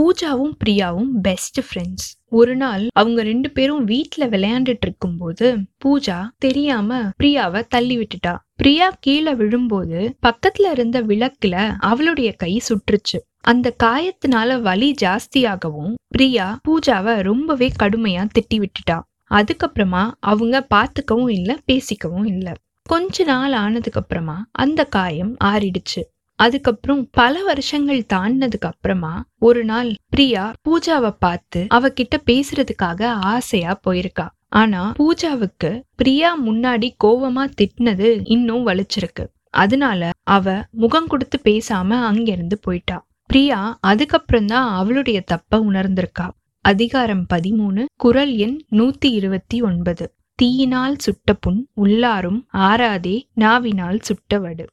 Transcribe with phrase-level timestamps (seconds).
[0.00, 7.66] பூஜாவும் பிரியாவும் best friends ஒரு நாள் அவங்க ரெண்டு பேரும் வீட்டுல விளையாண்டுட்டு இருக்கும்போது பூஜா தெரியாம பிரியாவை
[7.68, 8.36] தள்ளி விட்டுட்டா.
[8.56, 13.18] பிரியா கீழே விழும்போது பக்கத்துல இருந்த விளக்குல அவளுடைய கை சுற்றுச்சு.
[13.40, 19.00] அந்த காயத்தினால வலி ஜாஸ்தியாகவும் பிரியா பூஜாவை ரொம்பவே கடுமையா திட்டி விட்டுட்டா.
[19.30, 22.52] அதுக்கப்புறமா அவங்க பார்த்துக்கவும் இல்லை பேசிக்கவும் இல்லை.
[22.82, 26.02] கொஞ்ச நாள் ஆனதுக்கு அப்புறமா அந்த காயம் ஆறிடுச்சு.
[26.40, 34.26] அதுக்கப்புறம் பல வருஷங்கள் தாண்டினதுக்கு அப்புறமா ஒரு நாள் பிரியா பூஜாவை பார்த்து அவகிட்ட பேசுறதுக்காக ஆசையா போயிருக்கா.
[34.52, 39.24] ஆனா பூஜாவுக்கு பிரியா முன்னாடி கோவமா திட்டினது இன்னும் வலிச்சிருக்கு.
[39.54, 40.46] அதனால அவ
[40.82, 42.98] முகம் கொடுத்து பேசாம அங்கிருந்து போயிட்டா.
[43.30, 46.26] பிரியா அதுக்கப்புறம் தான் அவளுடைய தப்ப உணர்ந்திருக்கா.
[46.64, 50.06] அதிகாரம் பதிமூணு குரல் எண் நூத்தி இருபத்தி ஒன்பது.
[50.38, 54.64] தீயினால் சுட்ட புண் உள்ளாரும் ஆறாதே நாவினால் சுட்டவடு